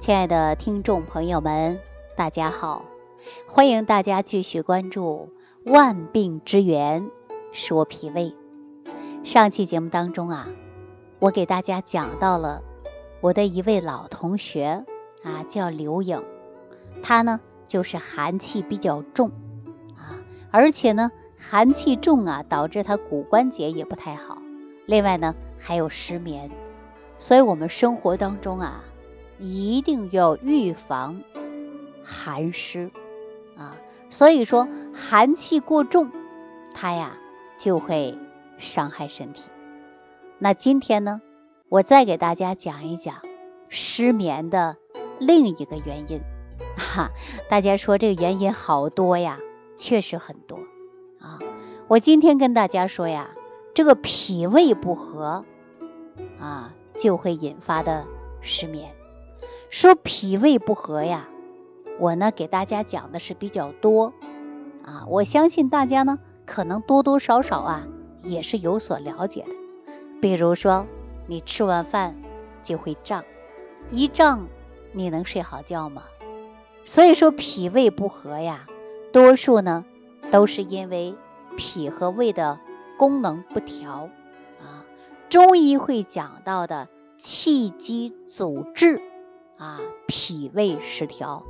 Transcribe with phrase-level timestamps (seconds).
[0.00, 1.78] 亲爱的听众朋友们，
[2.16, 2.86] 大家好！
[3.46, 5.28] 欢迎大家继续关注
[5.70, 7.10] 《万病之源
[7.52, 8.34] 说脾胃》。
[9.24, 10.48] 上期节目当中啊，
[11.18, 12.62] 我给大家讲到了
[13.20, 14.86] 我的一位老同学
[15.22, 16.24] 啊，叫刘颖，
[17.02, 19.30] 他呢就是寒气比较重
[19.98, 20.16] 啊，
[20.50, 24.40] 而且呢寒气重啊，导致他骨关节也不太好，
[24.86, 26.50] 另外呢还有失眠，
[27.18, 28.82] 所以我们生活当中啊。
[29.40, 31.22] 一定要预防
[32.04, 32.90] 寒湿
[33.56, 33.76] 啊，
[34.10, 36.10] 所以说寒气过重，
[36.74, 37.16] 它呀
[37.58, 38.18] 就会
[38.58, 39.48] 伤害身体。
[40.38, 41.22] 那今天呢，
[41.70, 43.16] 我再给大家讲一讲
[43.68, 44.76] 失眠的
[45.18, 46.20] 另一个原因。
[46.76, 47.10] 哈，
[47.48, 49.38] 大家说这个原因好多呀，
[49.74, 50.58] 确实很多
[51.18, 51.38] 啊。
[51.88, 53.30] 我今天跟大家说呀，
[53.72, 55.44] 这个脾胃不和
[56.38, 58.04] 啊，就会引发的
[58.42, 58.94] 失眠。
[59.70, 61.28] 说脾胃不和呀，
[62.00, 64.12] 我呢给大家讲的是比较多
[64.84, 67.86] 啊，我相信大家呢可能多多少少啊
[68.24, 69.54] 也是有所了解的。
[70.20, 70.88] 比如说
[71.28, 72.16] 你吃完饭
[72.64, 73.24] 就会胀，
[73.92, 74.48] 一胀
[74.92, 76.02] 你能睡好觉吗？
[76.84, 78.66] 所以说脾胃不和呀，
[79.12, 79.84] 多数呢
[80.32, 81.14] 都是因为
[81.56, 82.58] 脾和胃的
[82.98, 84.10] 功能不调
[84.58, 84.82] 啊。
[85.28, 89.00] 中医会讲到的气机阻滞。
[89.60, 91.44] 啊，脾胃失调，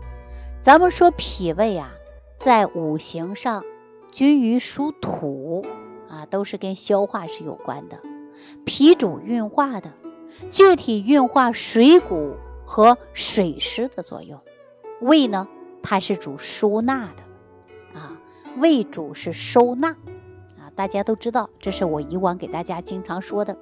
[0.61, 1.93] 咱们说脾胃啊，
[2.39, 3.65] 在五行上
[4.11, 5.65] 均于属土
[6.09, 8.01] 啊，都是跟消化是有关的。
[8.65, 9.93] 脾主运化的，
[10.51, 12.35] 具体运化水谷
[12.67, 14.41] 和水湿的作用。
[15.01, 15.47] 胃呢，
[15.81, 18.19] 它是主收纳的啊，
[18.57, 19.91] 胃主是收纳
[20.59, 23.57] 啊，大家都知道，这是我以往给大家经常说的，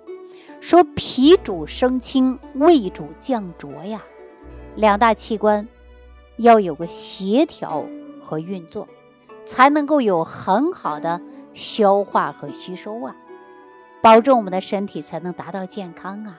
[0.62, 4.02] 说脾主升清，胃主降浊呀。
[4.76, 5.68] 两大器官
[6.36, 7.84] 要有个协调
[8.20, 8.88] 和运作，
[9.44, 11.20] 才能够有很好的
[11.54, 13.16] 消化和吸收啊，
[14.02, 16.38] 保证我们的身体才能达到健康啊。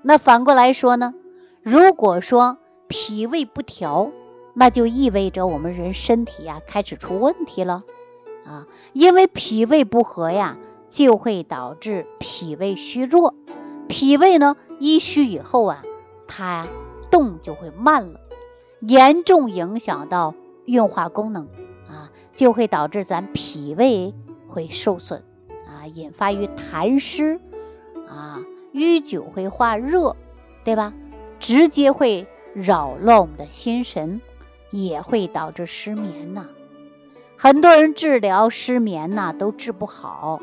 [0.00, 1.14] 那反过来说呢，
[1.62, 2.58] 如果说
[2.88, 4.10] 脾胃不调，
[4.54, 7.84] 那就意味着我们人身体呀开始出问题了
[8.46, 10.56] 啊，因为脾胃不和呀，
[10.88, 13.34] 就会导致脾胃虚弱，
[13.88, 15.82] 脾胃呢一虚以后啊，
[16.26, 16.66] 它呀。
[17.14, 18.18] 动就会慢了，
[18.80, 21.44] 严重影响到运化功能
[21.86, 24.12] 啊，就会导致咱脾胃
[24.48, 25.22] 会受损
[25.64, 27.38] 啊，引发于痰湿
[28.08, 28.42] 啊，
[28.72, 30.16] 淤久会化热，
[30.64, 30.92] 对吧？
[31.38, 34.20] 直接会扰乱我们的心神，
[34.72, 36.48] 也会导致失眠呐。
[37.36, 40.40] 很多人治疗失眠呐都治不好，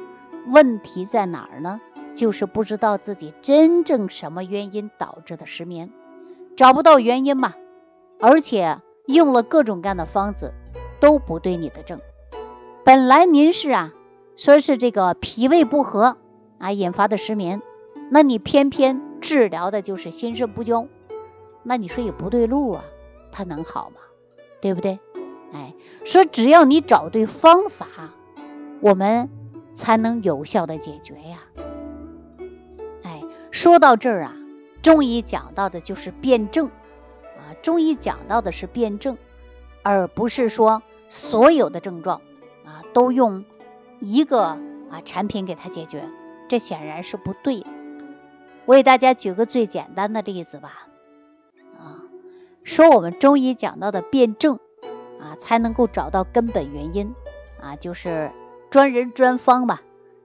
[0.48, 1.82] 问题在哪儿呢？
[2.16, 5.92] 就是不知道自己真正什么原因导致的失眠。
[6.56, 7.54] 找不到原因嘛，
[8.20, 10.54] 而且用了各种各样的方子
[11.00, 12.00] 都不对你的症。
[12.84, 13.94] 本来您是啊，
[14.38, 16.18] 说是这个脾胃不和
[16.60, 17.62] 啊引发的失眠，
[18.10, 20.88] 那你偏偏治疗的就是心肾不交，
[21.64, 22.84] 那你说也不对路啊，
[23.32, 24.02] 它能好吗？
[24.62, 25.00] 对不对？
[25.54, 25.74] 哎，
[26.06, 27.88] 说只要你找对方法，
[28.80, 29.30] 我们
[29.74, 31.40] 才能有效的解决呀。
[33.04, 34.36] 哎，说到这儿啊。
[34.82, 36.68] 中医讲到的就是辩证
[37.38, 39.18] 啊，中医讲到的是辩证，
[39.84, 42.22] 而不是说所有的症状
[42.66, 43.46] 啊都用
[44.00, 46.10] 一个啊产品给它解决，
[46.48, 47.68] 这显然是不对的。
[48.66, 50.88] 我给大家举个最简单的例子吧，
[51.78, 52.02] 啊，
[52.64, 54.60] 说我们中医讲到的辩证
[55.20, 57.14] 啊，才能够找到根本原因
[57.62, 58.32] 啊，就是
[58.70, 59.82] 专人专方吧，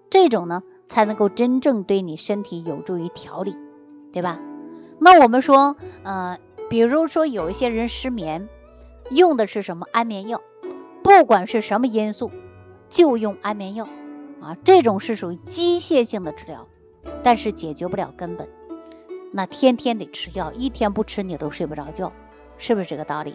[0.09, 3.57] 这种呢才能够真正对你身体有助于调理。
[4.17, 4.41] 对吧？
[4.99, 6.39] 那我们说，呃，
[6.71, 8.49] 比如说有一些人失眠，
[9.11, 10.41] 用的是什么安眠药？
[11.03, 12.31] 不管是什么因素，
[12.89, 13.87] 就用安眠药
[14.41, 14.57] 啊。
[14.65, 16.67] 这种是属于机械性的治疗，
[17.23, 18.49] 但是解决不了根本。
[19.33, 22.11] 那天天得吃药，一天不吃你都睡不着觉，
[22.57, 23.35] 是不是这个道理？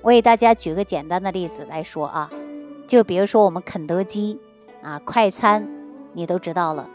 [0.00, 2.30] 我给大家举个简单的例子来说啊，
[2.86, 4.40] 就比如说我们肯德基
[4.80, 5.68] 啊，快餐
[6.14, 6.88] 你都知道了，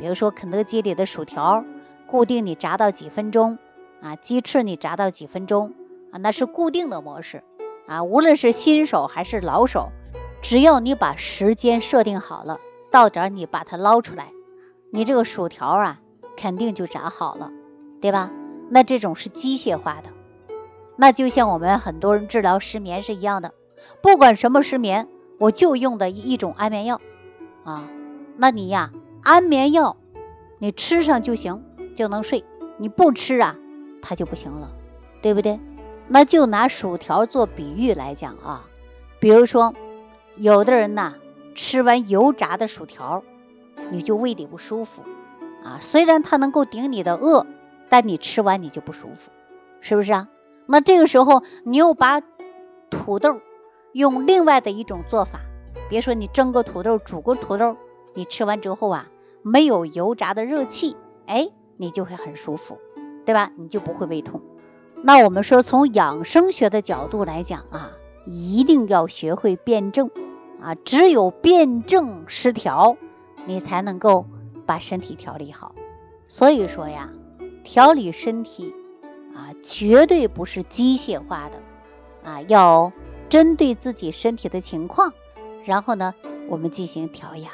[0.00, 1.64] 比如说肯德基里的薯条。
[2.06, 3.58] 固定你炸到几分钟
[4.00, 4.16] 啊？
[4.16, 5.72] 鸡翅你炸到几分钟
[6.12, 6.18] 啊？
[6.18, 7.42] 那是固定的模式
[7.86, 8.04] 啊。
[8.04, 9.90] 无论是新手还是老手，
[10.42, 12.60] 只要你把时间设定好了，
[12.90, 14.28] 到点你把它捞出来，
[14.90, 16.00] 你这个薯条啊
[16.36, 17.50] 肯定就炸好了，
[18.00, 18.30] 对吧？
[18.70, 20.10] 那这种是机械化的，
[20.96, 23.52] 那就像我们很多人治疗失眠是一样的，
[24.02, 25.08] 不管什么失眠，
[25.38, 27.00] 我就用的一种安眠药
[27.64, 27.88] 啊。
[28.36, 28.90] 那你呀，
[29.22, 29.96] 安眠药
[30.58, 31.64] 你吃上就行。
[31.94, 32.44] 就能睡，
[32.76, 33.56] 你不吃啊，
[34.02, 34.72] 它就不行了，
[35.22, 35.60] 对不对？
[36.08, 38.66] 那就拿薯条做比喻来讲啊，
[39.20, 39.74] 比如说
[40.36, 41.14] 有的人呐，
[41.54, 43.22] 吃完油炸的薯条，
[43.90, 45.02] 你就胃里不舒服
[45.64, 45.78] 啊。
[45.80, 47.46] 虽然它能够顶你的饿，
[47.88, 49.30] 但你吃完你就不舒服，
[49.80, 50.28] 是不是啊？
[50.66, 52.22] 那这个时候你又把
[52.90, 53.40] 土豆
[53.92, 55.40] 用另外的一种做法，
[55.88, 57.76] 别说你蒸个土豆、煮个土豆，
[58.12, 59.06] 你吃完之后啊，
[59.42, 62.78] 没有油炸的热气，哎，你就会很舒服，
[63.24, 63.50] 对吧？
[63.56, 64.42] 你就不会胃痛。
[65.02, 67.92] 那我们说，从养生学的角度来讲啊，
[68.26, 70.10] 一定要学会辩证
[70.60, 72.96] 啊，只有辩证失调，
[73.46, 74.26] 你才能够
[74.64, 75.74] 把身体调理好。
[76.26, 77.10] 所以说呀，
[77.64, 78.74] 调理身体
[79.34, 81.60] 啊，绝对不是机械化的
[82.22, 82.92] 啊，要
[83.28, 85.12] 针对自己身体的情况，
[85.64, 86.14] 然后呢，
[86.48, 87.52] 我们进行调养。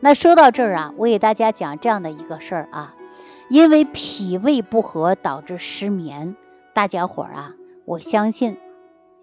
[0.00, 2.94] 那说到这儿啊，我给大家讲这样的一个事儿啊。
[3.48, 6.36] 因为脾胃不和导致失眠，
[6.72, 7.54] 大家伙儿啊，
[7.84, 8.58] 我相信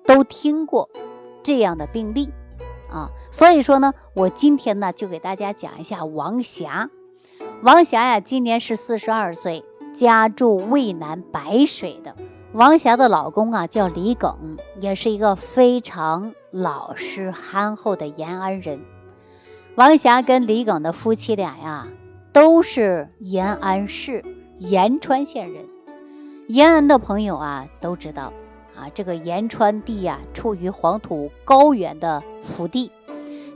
[0.06, 0.90] 都听过
[1.44, 2.30] 这样的病例
[2.92, 3.10] 啊。
[3.32, 6.90] 所以说呢，我今天呢就给大家讲一下王霞。
[7.64, 9.64] 王霞呀，今年是四十二岁，
[9.94, 12.16] 家住渭南白水的。
[12.52, 18.82] 王霞的老公啊叫李耿，也是一个非常老实憨厚的延安人。
[19.78, 21.88] 王霞跟李耿的夫妻俩呀。
[22.34, 24.24] 都是延安市
[24.60, 25.66] 延川县人，
[26.48, 28.32] 延安的朋友啊都知道
[28.76, 32.92] 啊，这个延川地呀，处于黄土高原的腹地，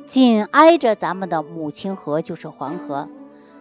[0.08, 3.08] 紧挨着咱们的母亲河就是黄河。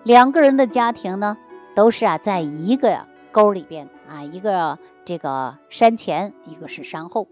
[0.05, 1.37] 两个人的家庭呢，
[1.75, 7.29] 都是啊在一个沟里边啊，一个这个山前，一个是山后。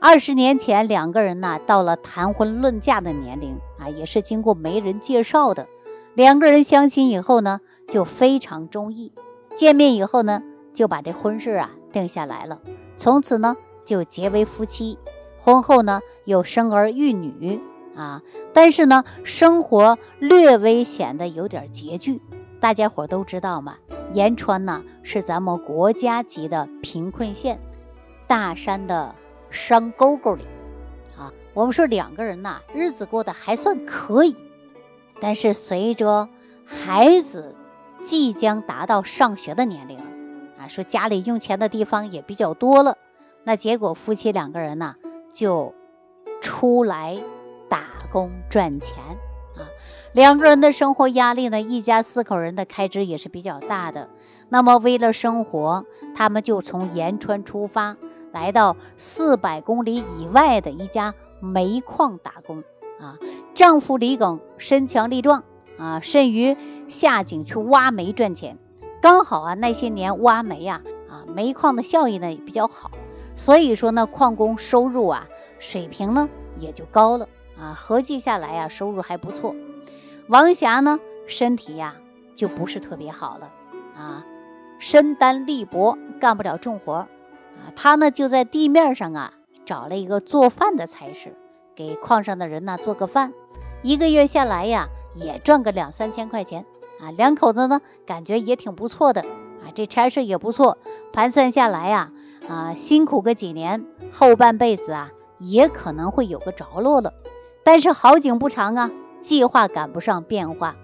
[0.00, 5.66] 二十年前，两个人呢到了谈婚论嫁的年龄啊，也是经过媒人介绍的。
[6.14, 9.12] 两个人相亲以后呢，就非常中意。
[9.56, 10.42] 见面以后呢，
[10.72, 12.60] 就把这婚事啊定下来了。
[12.96, 14.98] 从此呢，就结为夫妻。
[15.40, 17.60] 婚后呢，又生儿育女
[17.96, 18.22] 啊。
[18.52, 22.22] 但是呢，生活略微显得有点拮据。
[22.60, 23.76] 大家伙都知道嘛，
[24.12, 27.58] 延川呢是咱们国家级的贫困县，
[28.28, 29.16] 大山的
[29.50, 30.44] 山沟沟里。
[31.54, 34.36] 我们说两个人呐，日子过得还算可以。
[35.20, 36.28] 但是随着
[36.64, 37.54] 孩子
[38.02, 39.98] 即将达到上学的年龄
[40.58, 42.98] 啊，说家里用钱的地方也比较多了，
[43.44, 44.96] 那结果夫妻两个人呢
[45.32, 45.74] 就
[46.40, 47.20] 出来
[47.68, 48.96] 打工赚钱
[49.56, 49.70] 啊，
[50.12, 54.08] 两个人的生活压力呢，一家四口人的开支也是比较大的。
[54.48, 57.96] 那么为了生活，他们就从延川出发，
[58.32, 62.64] 来到四百公里以外的一家煤矿打工。
[63.00, 63.18] 啊，
[63.54, 65.42] 丈夫李耿身强力壮
[65.76, 66.56] 啊，甚于
[66.88, 68.58] 下井去挖煤赚钱。
[69.00, 72.92] 刚好啊，那些年挖煤呀，啊，煤矿的效益呢也比较好，
[73.34, 75.26] 所以说呢，矿工收入啊
[75.58, 76.28] 水平呢
[76.60, 77.28] 也就高了
[77.58, 79.56] 啊，合计下来呀，收入还不错。
[80.28, 81.96] 王霞呢，身体呀
[82.36, 83.50] 就不是特别好了
[83.96, 84.24] 啊，
[84.78, 87.08] 身单力薄，干不了重活啊。
[87.74, 89.32] 她呢就在地面上啊
[89.72, 91.34] 找了一个做饭的差事。
[91.74, 93.32] 给矿上的人呢做个饭，
[93.80, 96.66] 一个月下来呀，也赚个两三千块钱
[97.00, 97.10] 啊。
[97.10, 100.76] 两口子呢感觉也挺不错的啊，这差事也不错。
[101.14, 102.12] 盘算下来呀，
[102.50, 107.14] 啊，辛苦个几年，后半辈子啊也可能会有个着落了。
[107.64, 108.90] 但是好景不长啊，
[109.22, 110.76] 计划赶不上变化。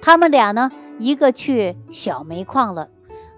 [0.00, 2.88] 他们俩呢，一个去小煤矿了，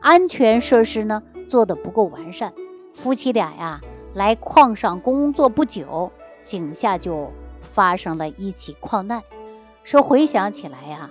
[0.01, 2.53] 安全设施呢做的不够完善。
[2.93, 3.81] 夫妻俩呀，
[4.15, 6.13] 来矿上工作不久。
[6.43, 9.23] 井下就发生了一起矿难。
[9.85, 11.11] 说回想起来呀，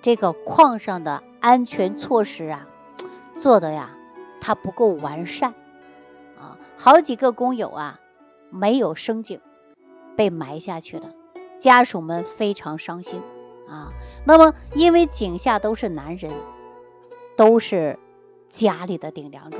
[0.00, 2.68] 这个矿上的安全措施啊，
[3.36, 3.90] 做的呀，
[4.40, 5.54] 它不够完善
[6.38, 8.00] 啊，好几个工友啊
[8.50, 9.40] 没有升井，
[10.16, 11.12] 被埋下去了，
[11.58, 13.20] 家属们非常伤心
[13.68, 13.92] 啊。
[14.24, 16.32] 那么因为井下都是男人，
[17.36, 17.98] 都是
[18.48, 19.58] 家里的顶梁柱，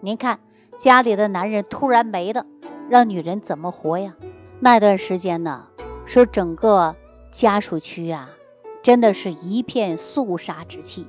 [0.00, 0.38] 您看
[0.80, 2.46] 家里的男人突然没了，
[2.88, 4.16] 让女人怎么活呀？
[4.60, 5.66] 那段时间呢，
[6.06, 6.96] 说整个
[7.30, 8.30] 家属区啊，
[8.80, 11.06] 真的是一片肃杀之气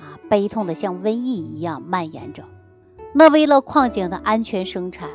[0.00, 2.42] 啊，悲痛的像瘟疫一样蔓延着。
[3.12, 5.08] 那为了矿井的安全生产，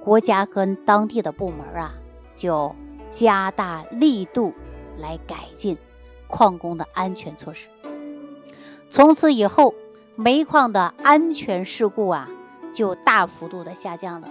[0.00, 1.92] 国家跟当地的部门啊，
[2.34, 2.74] 就
[3.10, 4.54] 加大力度
[4.96, 5.76] 来改进
[6.26, 7.68] 矿工的安全措施。
[8.88, 9.74] 从此以后，
[10.16, 12.30] 煤矿的安全事故啊，
[12.72, 14.28] 就大幅度的下降了。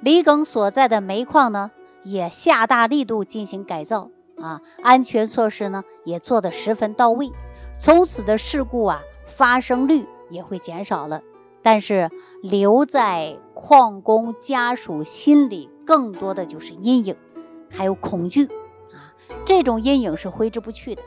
[0.00, 1.70] 李耿所在的煤矿呢。
[2.04, 7.32] 也下大力度进行改造啊，安全措施呢也做得十分到位，
[7.78, 11.22] 从此的事故啊发生率也会减少了。
[11.60, 17.16] 但是留在矿工家属心里更多的就是阴影，
[17.68, 19.12] 还有恐惧啊，
[19.44, 21.02] 这种阴影是挥之不去的。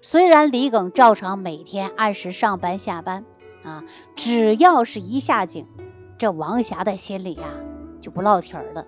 [0.00, 3.26] 虽然李耿照常每天按时上班下班
[3.64, 3.84] 啊，
[4.14, 5.66] 只要是一下井，
[6.18, 7.46] 这王霞的心里呀
[8.00, 8.86] 就不落天了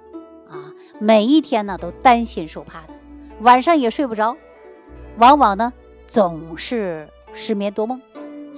[0.49, 2.95] 啊，每一天呢都担心受怕的，
[3.41, 4.37] 晚上也睡不着，
[5.17, 5.73] 往往呢
[6.09, 8.03] 总是失眠多梦。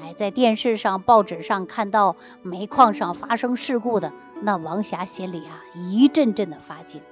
[0.03, 7.03] 哎，在电视上、报纸上看到煤矿上发生事故的，那王霞心里啊一阵阵的发紧。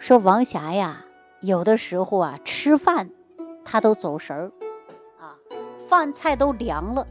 [0.00, 1.04] 说王霞呀，
[1.40, 3.10] 有的时候啊吃饭
[3.64, 4.52] 她都走神儿。
[5.88, 7.06] 饭菜都凉了，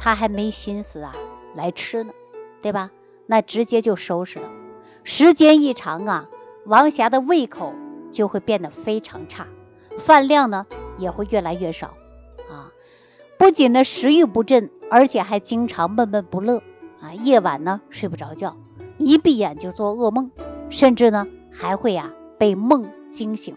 [0.00, 1.14] 他还没心思啊
[1.54, 2.12] 来吃呢，
[2.60, 2.90] 对吧？
[3.26, 4.48] 那直接就收拾了。
[5.04, 6.28] 时间一长啊，
[6.64, 7.74] 王霞的胃口
[8.10, 9.46] 就会变得非常差，
[9.98, 10.66] 饭量呢
[10.98, 11.94] 也会越来越少
[12.50, 12.72] 啊。
[13.38, 16.62] 不仅呢食欲不振，而且还经常闷闷不乐
[17.00, 17.12] 啊。
[17.14, 18.56] 夜晚呢睡不着觉，
[18.98, 20.30] 一闭眼就做噩梦，
[20.70, 23.56] 甚至呢还会呀被梦惊醒，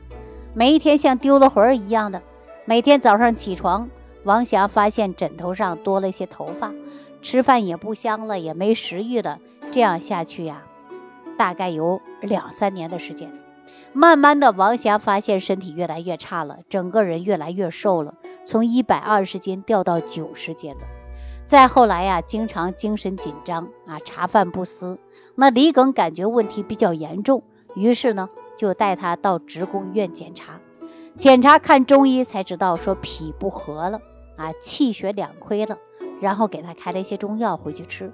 [0.53, 2.21] 每一天像丢了魂儿一样的。
[2.65, 3.89] 每天早上起床。
[4.25, 6.73] 王霞发现枕头上多了一些头发，
[7.21, 9.39] 吃饭也不香了，也没食欲了。
[9.71, 10.63] 这样下去呀，
[11.38, 13.31] 大概有两三年的时间。
[13.93, 20.81] 慢慢的，王霞发现身体越来越差了，整个人越来越瘦了，从一百二十斤掉到九十斤了。
[21.45, 24.99] 再后来呀，经常精神紧张啊，茶饭不思。
[25.35, 27.43] 那李耿感觉问题比较严重，
[27.75, 30.59] 于是呢，就带他到职工医院检查。
[31.15, 34.01] 检查看中医才知道说脾不和了。
[34.38, 35.77] 啊，气血两亏了，
[36.21, 38.13] 然后给他开了一些中药回去吃，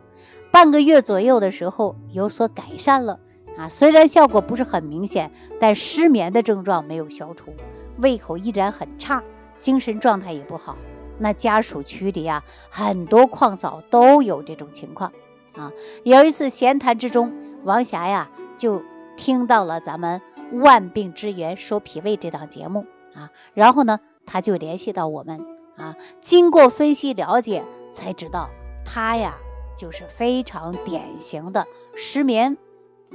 [0.56, 3.20] 半个月左右的时候有所改善了。
[3.58, 7.54] 啊，虽然效果不是很明显，但失眠的症状没有消除，
[7.98, 9.22] 胃口依然很差，
[9.60, 10.78] 精神状态也不好。
[11.20, 15.12] 那家属区里啊，很多矿嫂都有这种情况。
[15.58, 15.74] 啊，
[16.06, 17.34] 有一次闲谈之中，
[17.66, 18.82] 王霞呀就
[19.18, 20.22] 听到了咱们
[20.62, 25.46] 《万病之源说脾胃》这档节目啊，然后呢，他就联系到我们。
[25.76, 28.50] 啊，经过分析了解，才知道
[28.86, 29.36] 他呀
[29.76, 32.58] 就是非常典型的失眠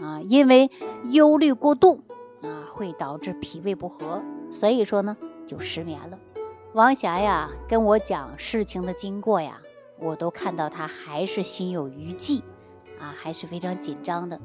[0.00, 0.70] 啊，因为
[1.10, 2.02] 忧虑过度
[2.42, 6.18] 啊，会导致脾胃不和，所以说呢就失眠了。
[6.72, 9.60] 王霞呀跟我讲事情的经过呀，
[9.98, 12.42] 我都看到她还是心有余悸
[13.00, 14.40] 啊，还是非常紧张的。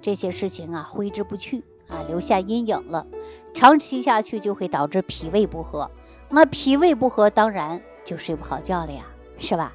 [0.00, 3.06] 这些事情啊挥之不去啊，留下阴影了，
[3.54, 5.90] 长期下去就会导致脾胃不和。
[6.30, 9.06] 那脾胃不和，当然就睡不好觉了呀，
[9.38, 9.74] 是吧？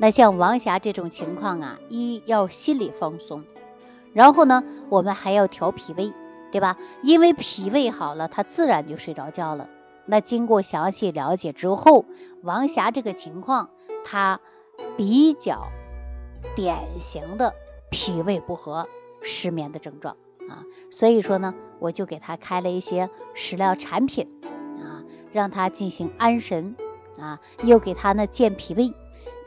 [0.00, 3.44] 那像王霞这种情况啊，一要心理放松，
[4.14, 6.14] 然后呢，我们还要调脾胃，
[6.50, 6.78] 对吧？
[7.02, 9.68] 因为脾胃好了，他自然就睡着觉了。
[10.06, 12.06] 那经过详细了解之后，
[12.42, 13.68] 王霞这个情况，
[14.06, 14.40] 他
[14.96, 15.68] 比较
[16.56, 17.54] 典型的
[17.90, 18.88] 脾胃不和、
[19.20, 20.16] 失眠的症状
[20.48, 24.28] 啊，所以说呢，我就给他开了一些食疗产品
[24.78, 25.04] 啊。
[25.32, 26.74] 让他进行安神
[27.18, 28.94] 啊，又给他呢健脾胃，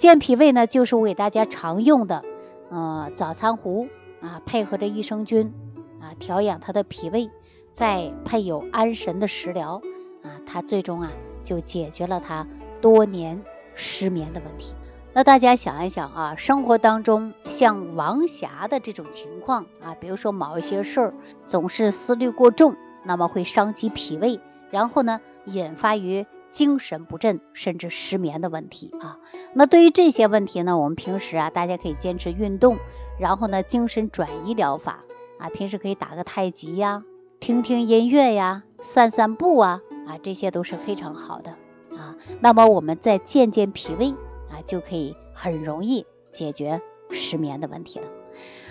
[0.03, 2.25] 健脾胃呢就是我给大家常用的，
[2.69, 3.87] 呃早餐壶
[4.19, 5.53] 啊，配合着益生菌
[6.01, 7.29] 啊调养他的脾胃，
[7.71, 9.81] 再配有安神的食疗
[10.21, 11.13] 啊，他最终啊
[11.45, 12.45] 就解决了他
[12.81, 13.45] 多年
[13.75, 14.75] 失眠的问题。
[15.13, 21.13] 那大家想一想啊，生活当中像王霞的这种情况啊，比如说某一些事儿
[21.45, 24.41] 总是思虑过重，那么会伤及脾胃。
[24.69, 29.17] 然后呢，引发于精神不振甚至失眠的问题啊。
[29.53, 32.77] 那对于这些问题呢，我们平时啊，大家可以坚持运动，
[33.19, 35.03] 然后呢，精神转移疗法
[35.39, 37.03] 啊，平时可以打个太极呀，
[37.39, 41.51] 听听音乐呀，散散步啊，啊，这些都是非常好的
[41.97, 42.15] 啊。
[42.39, 44.11] 那么我们再健健脾胃
[44.51, 48.05] 啊，就可以很容易解决失眠的问题了。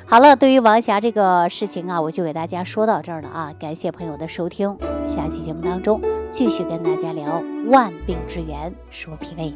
[0.06, 3.54] 好了，对于王霞这个事情啊，我就给大家说到这儿了啊。
[3.58, 6.00] 感谢朋友的收听，下期节目当中
[6.32, 9.52] 继续跟大家聊万病之源说脾胃。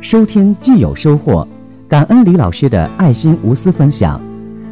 [0.00, 1.46] 收听既有收获，
[1.86, 4.18] 感恩李老师的爱心无私分享。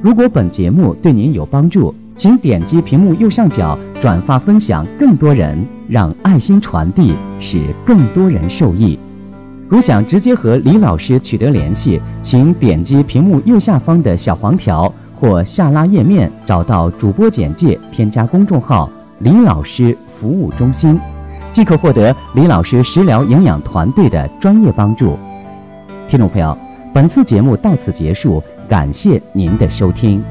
[0.00, 8.98] 如果本节目对您有帮助，请点击屏幕右上角转发分享，更多人让爱心传递，使更多人受益。
[9.68, 20.96] 如想直接和李老师取得联系，请点击屏幕右下方的小黄条或下拉页面，找到主播简介，添加公众号“李老师服务中心”，
[21.50, 25.18] 即可获得李老师食疗营养团队的专业帮助。
[26.08, 26.56] 听众朋友，
[26.94, 30.22] 本次节目到此结束，感谢您的收听。